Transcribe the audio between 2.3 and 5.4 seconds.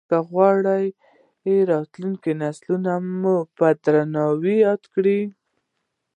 نسلونه مو په درناوي ياد کړي.